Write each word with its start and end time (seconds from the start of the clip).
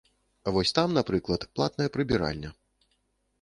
Вось 0.53 0.71
там, 0.77 0.95
напрыклад, 0.97 1.45
платная 1.59 1.87
прыбіральня. 1.99 2.49